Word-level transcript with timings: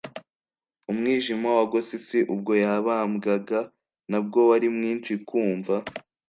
Umwijima 0.91 1.47
wagose 1.57 1.91
isi 1.99 2.19
ubwo 2.33 2.51
yabambwaga 2.63 3.59
ntabwo 4.09 4.39
wari 4.49 4.67
mwinshi 4.75 5.13
kumva 5.27 5.75